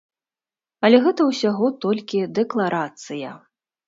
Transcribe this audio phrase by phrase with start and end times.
[0.87, 3.35] Але гэта ўсяго толькі дэкларацыя.